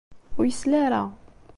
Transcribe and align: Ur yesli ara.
Ur 0.37 0.45
yesli 0.45 0.77
ara. 0.85 1.03